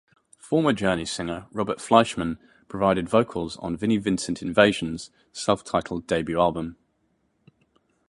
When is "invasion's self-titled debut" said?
4.41-6.39